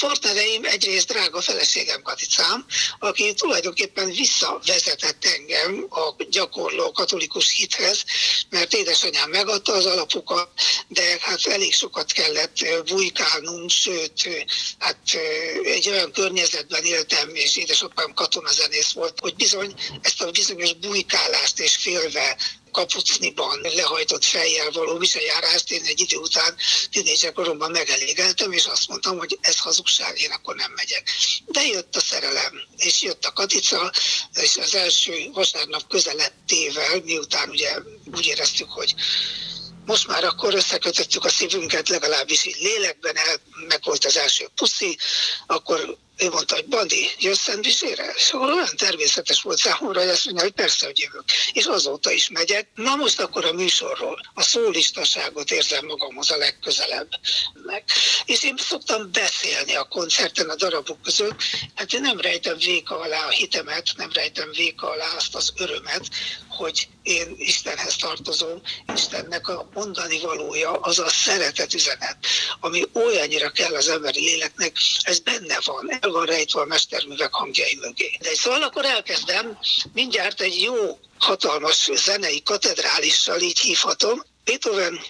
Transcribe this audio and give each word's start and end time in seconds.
partnereim 0.00 0.64
egyrészt 0.64 1.06
drága 1.06 1.40
feleségem 1.40 2.02
Katicám, 2.02 2.66
aki 2.98 3.34
tulajdonképpen 3.34 4.10
visszavezetett 4.10 5.24
engem 5.24 5.86
a 5.88 6.24
gyakorló 6.30 6.92
katolikus 6.92 7.52
hithez, 7.52 8.04
mert 8.50 8.74
édesanyám 8.74 9.30
megadta 9.30 9.72
az 9.72 9.86
alapokat, 9.86 10.48
de 10.88 11.18
hát 11.20 11.46
elég 11.46 11.74
sokat 11.74 12.12
kellett 12.12 12.58
bujkálnunk, 12.86 13.70
sőt, 13.70 14.46
hát 14.78 14.98
egy 15.62 15.88
olyan 15.88 16.12
környezetben 16.12 16.84
éltem, 16.84 17.34
és 17.34 17.56
édesapám 17.56 18.14
katonazenész 18.14 18.92
volt, 18.92 19.18
hogy 19.20 19.34
bizony 19.34 19.74
ezt 20.02 20.22
a 20.22 20.30
bizonyos 20.30 20.72
bujkálást 20.72 21.58
és 21.58 21.76
félve 21.76 22.36
kapucniban 22.70 23.60
lehajtott 23.62 24.24
fejjel 24.24 24.70
való 24.70 24.98
visszajárást 24.98 25.70
én 25.70 25.84
egy 25.84 26.00
idő 26.00 26.16
után 26.16 26.56
tínédzser 26.90 27.32
koromban 27.32 27.70
megelégeltem, 27.70 28.52
és 28.52 28.64
azt 28.64 28.88
mondtam, 28.88 29.18
hogy 29.18 29.38
ez 29.40 29.58
hazugság, 29.58 30.20
én 30.20 30.30
akkor 30.30 30.54
nem 30.54 30.72
megyek. 30.76 31.10
De 31.46 31.66
jött 31.66 31.96
a 31.96 32.00
szerelem, 32.00 32.60
és 32.76 33.02
jött 33.02 33.24
a 33.24 33.32
Katica, 33.32 33.92
és 34.34 34.56
az 34.56 34.74
első 34.74 35.30
vasárnap 35.32 35.88
közelettével, 35.88 37.00
miután 37.04 37.48
ugye 37.48 37.76
úgy 38.14 38.26
éreztük, 38.26 38.70
hogy 38.70 38.94
most 39.86 40.06
már 40.06 40.24
akkor 40.24 40.54
összekötöttük 40.54 41.24
a 41.24 41.28
szívünket, 41.28 41.88
legalábbis 41.88 42.44
így 42.44 42.56
lélekben, 42.60 43.16
el, 43.16 43.40
meg 43.68 43.80
volt 43.84 44.04
az 44.04 44.16
első 44.16 44.48
puszi, 44.54 44.98
akkor 45.46 45.96
ő 46.20 46.28
mondta, 46.28 46.54
hogy 46.54 46.66
Bandi, 46.66 47.10
jössz 47.18 47.42
szendvicsére? 47.42 48.12
És 48.16 48.30
akkor 48.30 48.50
olyan 48.50 48.76
természetes 48.76 49.42
volt 49.42 49.58
számomra, 49.58 50.00
hogy 50.00 50.08
azt 50.08 50.24
mondja, 50.24 50.42
hogy 50.42 50.52
persze, 50.52 50.86
hogy 50.86 50.98
jövök. 50.98 51.24
És 51.52 51.64
azóta 51.64 52.10
is 52.10 52.28
megyek. 52.28 52.68
Na 52.74 52.96
most 52.96 53.20
akkor 53.20 53.44
a 53.44 53.52
műsorról. 53.52 54.20
A 54.34 54.42
szólistaságot 54.42 55.50
érzem 55.50 55.86
magamhoz 55.86 56.30
a 56.30 56.36
legközelebb 56.36 57.08
meg. 57.64 57.84
És 58.24 58.42
én 58.42 58.56
szoktam 58.56 59.12
beszélni 59.12 59.74
a 59.74 59.84
koncerten 59.84 60.48
a 60.48 60.54
darabok 60.54 61.02
között. 61.02 61.42
Hát 61.74 61.92
én 61.92 62.00
nem 62.00 62.20
rejtem 62.20 62.56
véka 62.56 62.98
alá 62.98 63.26
a 63.26 63.30
hitemet, 63.30 63.88
nem 63.96 64.10
rejtem 64.12 64.50
véka 64.50 64.90
alá 64.90 65.14
azt 65.16 65.34
az 65.34 65.52
örömet, 65.56 66.08
hogy 66.48 66.88
én 67.02 67.34
Istenhez 67.36 67.96
tartozom, 67.96 68.60
Istennek 68.94 69.48
a 69.48 69.68
mondani 69.74 70.20
valója 70.20 70.70
az 70.70 70.98
a 70.98 71.08
szeretet 71.08 71.74
üzenet, 71.74 72.16
ami 72.60 72.84
olyannyira 72.92 73.50
kell 73.50 73.74
az 73.74 73.88
emberi 73.88 74.20
léleknek, 74.20 74.76
ez 75.02 75.18
benne 75.18 75.58
van, 75.64 75.98
el 76.00 76.10
van 76.10 76.26
rejtve 76.26 76.60
a 76.60 76.64
mesterművek 76.64 77.32
hangjai 77.32 77.78
mögé. 77.80 78.16
De 78.20 78.34
szóval 78.34 78.62
akkor 78.62 78.84
elkezdem, 78.84 79.58
mindjárt 79.92 80.40
egy 80.40 80.62
jó, 80.62 80.98
hatalmas 81.18 81.90
zenei 81.94 82.42
katedrálissal 82.42 83.40
így 83.40 83.58
hívhatom, 83.58 84.22
Beethoven 84.44 85.00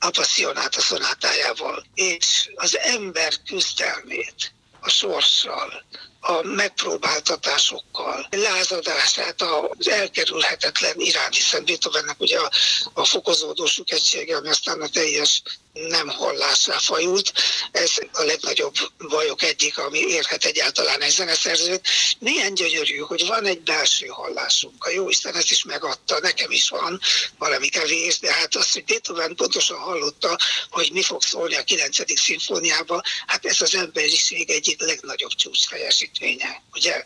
a 0.00 0.80
szonátájával, 0.80 1.84
és 1.94 2.50
az 2.54 2.78
ember 2.78 3.32
küzdelmét 3.46 4.52
a 4.80 4.88
sorssal, 4.88 5.84
a 6.20 6.42
megpróbáltatásokkal, 6.42 8.26
lázadását 8.30 9.42
az 9.42 9.88
elkerülhetetlen 9.88 10.94
irány, 11.00 11.32
hiszen 11.32 11.64
Beethovennek 11.64 12.20
ugye 12.20 12.38
a, 12.38 12.50
a 12.92 13.04
fokozódó 13.04 13.66
süketsége, 13.66 14.36
ami 14.36 14.48
aztán 14.48 14.80
a 14.80 14.88
teljes 14.88 15.42
nem 15.72 16.08
hallásra 16.08 16.78
fajult. 16.78 17.32
Ez 17.72 17.92
a 18.12 18.22
legnagyobb 18.22 18.74
bajok 19.08 19.42
egyik, 19.42 19.78
ami 19.78 19.98
érhet 19.98 20.44
egyáltalán 20.44 21.02
egy 21.02 21.10
zeneszerzőt. 21.10 21.88
Milyen 22.18 22.54
gyönyörű, 22.54 22.96
hogy 22.96 23.26
van 23.26 23.44
egy 23.44 23.60
belső 23.60 24.06
hallásunk. 24.06 24.84
A 24.84 24.90
jó 24.90 25.08
Isten 25.08 25.34
ezt 25.34 25.50
is 25.50 25.64
megadta, 25.64 26.18
nekem 26.20 26.50
is 26.50 26.68
van 26.68 27.00
valami 27.38 27.68
kevés, 27.68 28.18
de 28.18 28.32
hát 28.32 28.56
azt, 28.56 28.72
hogy 28.72 28.84
Beethoven 28.84 29.34
pontosan 29.34 29.78
hallotta, 29.78 30.38
hogy 30.70 30.90
mi 30.92 31.02
fog 31.02 31.22
szólni 31.22 31.56
a 31.56 31.64
9. 31.64 32.20
szimfóniába, 32.20 33.02
hát 33.26 33.44
ez 33.44 33.60
az 33.60 33.74
emberiség 33.74 34.50
egyik 34.50 34.80
legnagyobb 34.80 35.34
csúcs 35.34 35.66
teljesítménye, 36.18 36.62
ugye? 36.72 37.04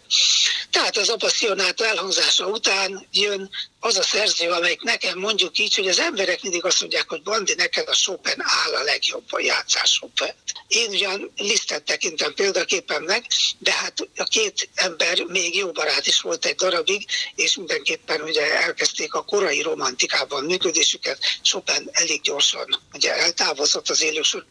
Tehát 0.71 0.97
az 0.97 1.09
apaszionáta 1.09 1.87
elhangzása 1.87 2.47
után 2.47 3.07
jön 3.13 3.51
az 3.81 3.97
a 3.97 4.03
szerző, 4.03 4.51
amelyik 4.51 4.83
nekem 4.83 5.19
mondjuk 5.19 5.59
így, 5.59 5.75
hogy 5.75 5.89
az 5.89 5.99
emberek 5.99 6.43
mindig 6.43 6.65
azt 6.65 6.81
mondják, 6.81 7.09
hogy 7.09 7.23
Bandi, 7.23 7.55
neked 7.55 7.89
a 7.89 7.95
Chopin 7.95 8.37
áll 8.39 8.75
a 8.75 8.83
legjobb 8.83 9.25
a 9.31 9.41
játszás 9.41 9.91
Chopin. 9.99 10.35
Én 10.69 10.91
ugyan 10.91 11.33
lisztet 11.37 11.83
tekintem 11.83 12.35
példaképpen 12.35 13.25
de 13.59 13.73
hát 13.73 14.09
a 14.17 14.25
két 14.25 14.69
ember 14.75 15.25
még 15.25 15.57
jó 15.57 15.73
barát 15.73 16.07
is 16.07 16.21
volt 16.21 16.45
egy 16.45 16.55
darabig, 16.55 17.07
és 17.35 17.57
mindenképpen 17.57 18.21
ugye 18.21 18.61
elkezdték 18.61 19.15
a 19.15 19.25
korai 19.25 19.63
romantikában 19.63 20.45
működésüket. 20.45 21.19
Chopin 21.43 21.89
elég 21.93 22.21
gyorsan 22.21 22.81
ugye 22.93 23.17
eltávozott 23.17 23.89
az 23.89 24.03
élősor 24.03 24.45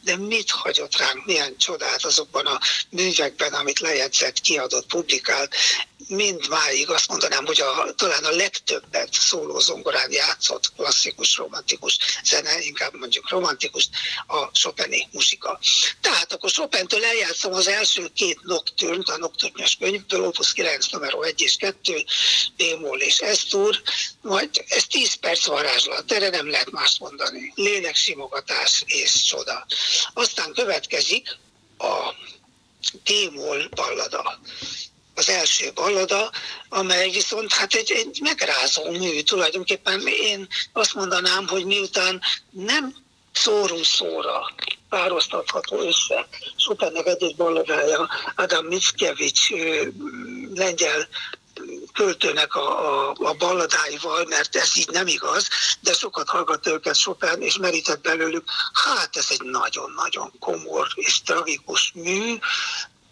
de 0.00 0.16
mit 0.16 0.50
hagyott 0.50 0.96
ránk, 0.96 1.26
milyen 1.26 1.56
csodát 1.58 2.04
azokban 2.04 2.46
a 2.46 2.60
művekben, 2.90 3.52
amit 3.52 3.78
lejegyzett, 3.78 4.40
kiadott, 4.40 4.86
publikált, 4.86 5.54
mind 6.08 6.48
máig 6.48 6.90
azt 6.90 7.08
mondanám, 7.08 7.46
hogy 7.46 7.60
a, 7.60 7.92
talán 7.96 8.24
a 8.24 8.30
legtöbbet 8.30 9.12
szóló 9.12 9.58
zongorán 9.58 10.12
játszott 10.12 10.72
klasszikus, 10.76 11.36
romantikus 11.36 11.98
zene, 12.24 12.60
inkább 12.60 12.94
mondjuk 12.94 13.30
romantikus, 13.30 13.88
a 14.26 14.50
Chopini 14.50 15.08
musika. 15.12 15.58
Tehát 16.00 16.32
akkor 16.32 16.50
Chopin-től 16.50 17.04
eljátszom 17.04 17.52
az 17.52 17.66
első 17.66 18.10
két 18.14 18.42
nocturnt, 18.42 19.08
a 19.08 19.16
nocturnyos 19.16 19.76
könyvből, 19.76 20.24
Opus 20.24 20.52
9, 20.52 20.86
numero 20.90 21.22
1 21.22 21.40
és 21.40 21.56
2, 21.56 22.04
Bémol 22.56 23.00
és 23.00 23.18
Esztúr, 23.18 23.82
majd 24.20 24.64
ez 24.68 24.84
10 24.86 25.14
perc 25.14 25.46
varázslat, 25.46 26.12
erre 26.12 26.28
nem 26.28 26.50
lehet 26.50 26.70
más 26.70 26.98
mondani. 26.98 27.52
Léleksimogatás 27.54 28.82
és 28.86 29.10
csoda. 29.32 29.66
Aztán 30.14 30.52
következik 30.52 31.36
a 31.78 32.14
Témol 33.04 33.68
ballada 33.74 34.40
az 35.14 35.28
első 35.28 35.72
ballada, 35.74 36.30
amely 36.68 37.10
viszont 37.10 37.52
hát 37.52 37.74
egy, 37.74 37.92
egy 37.92 38.18
megrázó 38.22 38.90
mű. 38.90 39.22
Tulajdonképpen 39.22 40.06
én 40.06 40.48
azt 40.72 40.94
mondanám, 40.94 41.48
hogy 41.48 41.64
miután 41.64 42.20
nem 42.50 42.94
szóró 43.32 43.82
szóra 43.82 44.54
pároztatható 44.88 45.80
össze. 45.80 46.28
Chopinnek 46.56 47.06
egy 47.06 47.36
balladája 47.36 48.08
Adam 48.36 48.66
Mickiewicz 48.66 49.48
lengyel 50.54 51.08
költőnek 51.92 52.54
a, 52.54 53.08
a, 53.08 53.14
a 53.18 53.32
balladáival, 53.32 54.24
mert 54.28 54.56
ez 54.56 54.76
így 54.76 54.88
nem 54.88 55.06
igaz, 55.06 55.48
de 55.80 55.92
sokat 55.92 56.28
hallgat 56.28 56.66
őket 56.66 56.96
Chopin, 56.96 57.40
és 57.40 57.56
merített 57.56 58.00
belőlük, 58.00 58.44
hát 58.72 59.16
ez 59.16 59.26
egy 59.28 59.42
nagyon-nagyon 59.42 60.32
komor 60.38 60.88
és 60.94 61.22
tragikus 61.22 61.92
mű, 61.94 62.38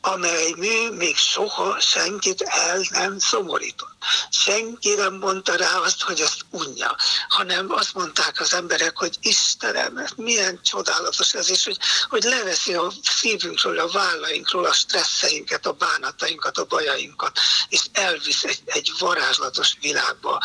amely 0.00 0.55
mű 0.56 0.91
még 0.91 1.16
soha 1.16 1.81
senkit 1.81 2.43
el 2.43 2.81
nem 2.91 3.19
szomorított. 3.19 3.88
Senki 4.31 4.94
nem 4.94 5.15
mondta 5.15 5.56
rá 5.56 5.77
azt, 5.77 6.03
hogy 6.03 6.21
azt 6.21 6.44
unja, 6.50 6.97
hanem 7.28 7.72
azt 7.72 7.94
mondták 7.94 8.41
az 8.41 8.55
emberek, 8.55 8.97
hogy 8.97 9.16
Istenem, 9.21 10.06
milyen 10.16 10.60
csodálatos 10.62 11.34
ez, 11.34 11.50
és 11.50 11.65
hogy, 11.65 11.78
hogy 12.09 12.22
leveszi 12.22 12.75
a 12.75 12.93
szívünkről, 13.03 13.78
a 13.78 13.89
vállainkról 13.89 14.65
a 14.65 14.72
stresszeinket, 14.72 15.66
a 15.66 15.72
bánatainkat, 15.72 16.59
a 16.59 16.65
bajainkat, 16.65 17.39
és 17.69 17.83
elvisz 17.93 18.44
egy, 18.44 18.62
egy 18.65 18.93
varázslatos 18.99 19.77
világba, 19.81 20.41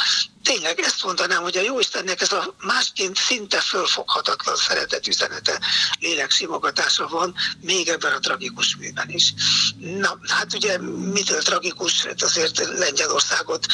tényleg 0.45 0.79
ezt 0.79 1.03
mondanám, 1.03 1.41
hogy 1.41 1.57
a 1.57 1.61
Jóistennek 1.61 2.21
ez 2.21 2.31
a 2.31 2.55
másként 2.59 3.17
szinte 3.17 3.59
fölfoghatatlan 3.59 4.55
szeretet 4.55 5.07
üzenete, 5.07 5.59
léleksimogatása 5.99 7.07
van, 7.07 7.35
még 7.61 7.87
ebben 7.87 8.11
a 8.11 8.19
tragikus 8.19 8.75
műben 8.75 9.09
is. 9.09 9.33
Na, 9.77 10.19
hát 10.27 10.53
ugye 10.53 10.77
mitől 11.11 11.41
tragikus? 11.41 12.03
Hát 12.03 12.23
azért 12.23 12.57
Lengyelországot, 12.77 13.65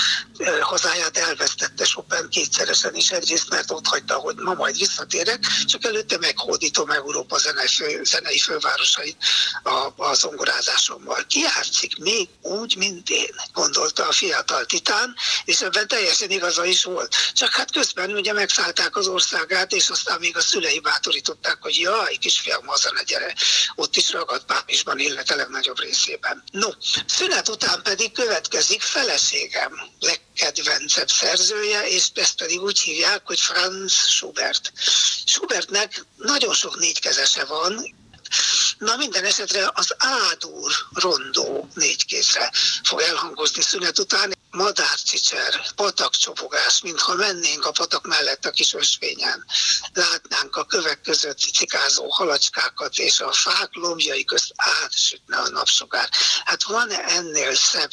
hazáját 0.62 1.18
elvesztette 1.18 1.86
Chopin 1.86 2.30
kétszeresen 2.30 2.96
is, 2.96 3.12
egyrészt 3.12 3.50
mert 3.50 3.72
ott 3.72 3.88
hagyta, 3.88 4.16
hogy 4.16 4.36
ma 4.36 4.54
majd 4.54 4.78
visszatérek, 4.78 5.40
csak 5.66 5.86
előtte 5.86 6.18
meghódítom 6.18 6.90
Európa 6.90 7.38
zenei, 7.38 7.68
fő, 7.68 8.04
zenei 8.04 8.40
fővárosait 8.40 9.18
a, 9.64 9.94
a 9.98 10.14
zongorázásommal. 10.14 11.26
Ki 11.28 11.40
játszik 11.40 11.98
még 11.98 12.30
úgy, 12.42 12.76
mint 12.76 13.10
én, 13.10 13.36
gondolta 13.54 14.08
a 14.08 14.12
fiatal 14.12 14.66
titán, 14.66 15.16
és 15.46 15.62
ebben 15.62 15.88
teljesen 15.88 16.30
igaz 16.30 16.52
igaza 16.52 16.66
is 16.66 16.84
volt. 16.84 17.16
Csak 17.34 17.54
hát 17.54 17.72
közben 17.72 18.12
ugye 18.12 18.34
megszállták 18.34 18.96
az 18.96 19.08
országát, 19.08 19.72
és 19.72 19.90
aztán 19.90 20.20
még 20.20 20.38
a 20.38 20.42
szülei 20.42 20.80
bátorították, 20.80 21.58
hogy 21.62 21.80
jaj, 21.80 22.16
kisfiam, 22.16 22.66
haza 22.66 22.92
ne 22.94 23.04
gyere. 23.04 23.36
Ott 23.76 23.96
is 23.96 24.12
ragadt 24.12 24.46
Pápisban, 24.46 25.00
illetve 25.00 25.36
legnagyobb 25.62 25.90
részében. 25.90 26.44
No, 26.52 26.70
szünet 27.08 27.50
után 27.50 27.82
pedig 27.84 28.12
következik 28.12 28.82
feleségem, 28.82 29.72
legkedvencebb 30.00 31.10
szerzője, 31.10 31.88
és 31.88 32.08
ezt 32.14 32.36
pedig 32.36 32.62
úgy 32.62 32.80
hívják, 32.80 33.22
hogy 33.24 33.40
Franz 33.40 33.94
Schubert. 33.94 34.72
Schubertnek 35.26 36.06
nagyon 36.16 36.54
sok 36.54 36.80
négykezese 36.80 37.46
van, 37.46 37.96
Na 38.78 38.96
minden 38.96 39.24
esetre 39.24 39.72
az 39.74 39.96
Ádur 39.98 40.72
rondó 40.94 41.70
négykézre 41.74 42.52
fog 42.84 43.02
elhangozni 43.02 43.62
szünet 43.62 44.00
után. 44.00 44.34
Madárcsicser, 44.52 45.62
patakcsobogás, 45.76 46.82
mintha 46.82 47.16
mennénk 47.16 47.66
a 47.66 47.72
patak 47.72 48.08
mellett 48.08 48.46
a 48.46 48.52
kis 48.52 48.74
ösvényen. 48.74 49.46
Látnánk 49.94 50.56
a 50.56 50.66
kövek 50.66 51.02
között 51.02 51.40
cikázó 51.40 52.10
halacskákat, 52.10 52.98
és 52.98 53.20
a 53.20 53.32
fák 53.32 53.70
lombjai 53.72 54.24
közt 54.24 54.54
átsütne 54.56 55.38
a 55.38 55.50
napsugár. 55.50 56.10
Hát 56.46 56.64
van-e 56.64 57.00
ennél 57.00 57.56
szebb 57.56 57.90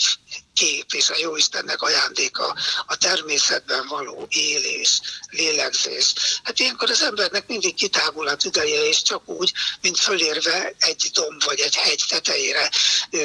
kép 0.59 0.93
és 0.93 1.11
a 1.11 1.19
Jóistennek 1.19 1.83
ajándéka 1.83 2.57
a 2.87 2.97
természetben 2.97 3.87
való 3.87 4.27
élés, 4.29 5.01
lélegzés. 5.31 6.15
Hát 6.43 6.59
ilyenkor 6.59 6.91
az 6.91 7.03
embernek 7.03 7.47
mindig 7.47 7.75
kitágul 7.75 8.29
a 8.29 8.37
tüdeje, 8.37 8.87
és 8.87 9.03
csak 9.03 9.29
úgy, 9.29 9.53
mint 9.81 9.99
fölérve 9.99 10.75
egy 10.79 11.11
domb 11.13 11.45
vagy 11.45 11.61
egy 11.61 11.77
hegy 11.77 12.05
tetejére 12.09 12.71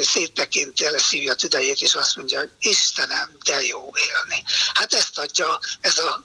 széttekinti 0.02 0.84
el, 0.84 0.98
szívja 0.98 1.32
a 1.32 1.34
tüdejét, 1.34 1.80
és 1.80 1.94
azt 1.94 2.16
mondja, 2.16 2.56
Istenem, 2.58 3.36
de 3.44 3.62
jó 3.62 3.92
élni. 3.96 4.42
Hát 4.74 4.94
ezt 4.94 5.18
adja 5.18 5.60
ez 5.80 5.98
a 5.98 6.24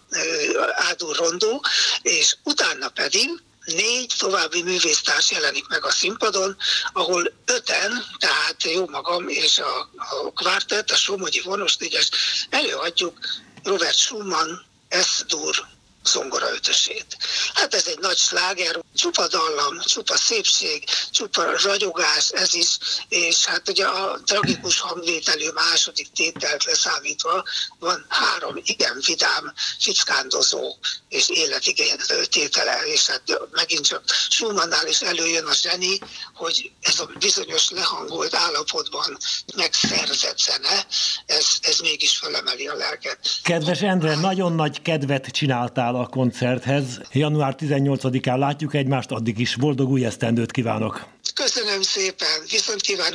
áldó 0.73 1.11
rondó, 1.11 1.63
és 2.01 2.35
utána 2.43 2.89
pedig 2.89 3.29
négy 3.75 4.13
további 4.17 4.63
művésztárs 4.63 5.31
jelenik 5.31 5.67
meg 5.67 5.85
a 5.85 5.91
színpadon, 5.91 6.57
ahol 6.93 7.33
öten, 7.45 8.05
tehát 8.17 8.63
jó 8.63 8.87
magam 8.87 9.27
és 9.27 9.59
a, 9.59 9.89
a 9.95 10.31
kvártett, 10.33 10.91
a 10.91 10.95
Somogyi 10.95 11.41
vonos 11.41 11.77
négyes 11.77 12.09
előadjuk 12.49 13.19
Robert 13.63 13.97
Schumann, 13.97 14.61
S-dur 14.89 15.67
zongora 16.09 16.51
ötösét. 16.51 17.17
Hát 17.53 17.73
ez 17.73 17.87
egy 17.87 17.99
nagy 17.99 18.17
sláger, 18.17 18.79
csupa 18.95 19.27
dallam, 19.27 19.79
csupa 19.79 20.17
szépség, 20.17 20.83
csupa 21.11 21.43
ragyogás, 21.63 22.29
ez 22.29 22.53
is, 22.53 22.77
és 23.09 23.45
hát 23.45 23.69
ugye 23.69 23.85
a 23.85 24.19
tragikus 24.25 24.79
hangvételű 24.79 25.49
második 25.49 26.11
tételt 26.11 26.63
leszámítva 26.63 27.43
van 27.79 28.05
három 28.09 28.55
igen 28.63 29.01
vidám, 29.05 29.53
fickándozó 29.79 30.75
és 31.09 31.29
életigénylő 31.29 32.25
tétele, 32.29 32.81
és 32.85 33.07
hát 33.07 33.21
megint 33.51 33.85
csak 33.85 34.03
Schumannál 34.29 34.87
is 34.87 35.01
előjön 35.01 35.45
a 35.45 35.53
zseni, 35.53 35.99
hogy 36.33 36.71
ez 36.81 36.99
a 36.99 37.09
bizonyos 37.19 37.69
lehangolt 37.69 38.35
állapotban 38.35 39.17
megszerzett 39.55 40.37
zene, 40.39 40.85
ez, 41.25 41.45
ez 41.61 41.79
mégis 41.79 42.17
felemeli 42.17 42.67
a 42.67 42.73
lelket. 42.73 43.19
Kedves 43.43 43.81
Endre, 43.81 44.15
nagyon 44.15 44.53
nagy 44.53 44.81
kedvet 44.81 45.25
csináltál 45.25 45.95
a 45.99 46.07
koncerthez. 46.07 47.01
Január 47.11 47.55
18-án 47.59 48.37
látjuk 48.37 48.73
egymást, 48.73 49.11
addig 49.11 49.39
is 49.39 49.55
boldog 49.55 49.89
új 49.89 50.05
esztendőt 50.05 50.51
kívánok! 50.51 51.07
Köszönöm 51.33 51.81
szépen, 51.81 52.37
viszont 52.49 52.81
kívánom 52.81 53.09